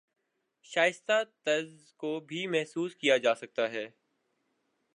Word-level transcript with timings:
شائستہ 0.65 1.21
طنز 1.43 1.93
کو 1.93 2.19
بھی 2.19 2.45
محسوس 2.47 2.95
کیا 2.95 3.17
جاسکتا 3.17 3.71
ہے 3.71 3.87